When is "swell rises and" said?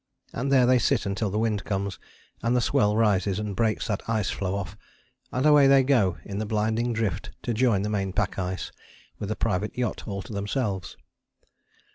2.61-3.55